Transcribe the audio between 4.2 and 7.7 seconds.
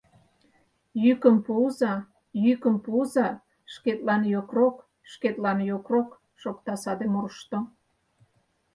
йокрок, шкетлан— йокрок!»— шокта саде мурышто.